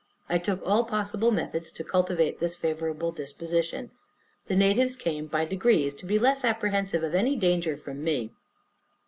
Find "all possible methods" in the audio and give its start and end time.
0.65-1.71